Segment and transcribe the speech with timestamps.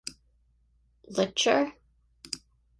[1.15, 1.75] Lichter!